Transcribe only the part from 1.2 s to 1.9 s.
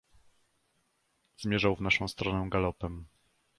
"Zmierzał w